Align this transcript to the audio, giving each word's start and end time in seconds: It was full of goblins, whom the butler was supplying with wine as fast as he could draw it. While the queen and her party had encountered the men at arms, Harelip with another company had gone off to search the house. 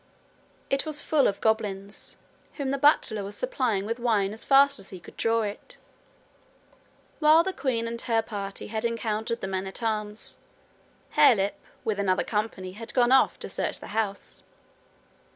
It 0.71 0.83
was 0.83 1.03
full 1.03 1.27
of 1.27 1.39
goblins, 1.41 2.17
whom 2.55 2.71
the 2.71 2.79
butler 2.79 3.23
was 3.23 3.35
supplying 3.37 3.85
with 3.85 3.99
wine 3.99 4.33
as 4.33 4.43
fast 4.43 4.79
as 4.79 4.89
he 4.89 4.99
could 4.99 5.15
draw 5.15 5.43
it. 5.43 5.77
While 7.19 7.43
the 7.43 7.53
queen 7.53 7.87
and 7.87 8.01
her 8.01 8.23
party 8.23 8.65
had 8.65 8.83
encountered 8.83 9.41
the 9.41 9.47
men 9.47 9.67
at 9.67 9.83
arms, 9.83 10.39
Harelip 11.11 11.53
with 11.83 11.99
another 11.99 12.23
company 12.23 12.71
had 12.71 12.95
gone 12.95 13.11
off 13.11 13.37
to 13.41 13.47
search 13.47 13.79
the 13.79 13.89
house. 13.93 14.41